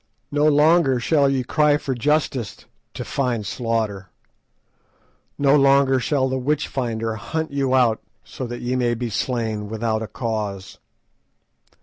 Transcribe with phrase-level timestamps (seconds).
[0.31, 2.65] No longer shall ye cry for justice
[2.95, 4.09] to find slaughter,
[5.37, 9.69] no longer shall the witch finder hunt you out so that ye may be slain
[9.69, 10.79] without a cause.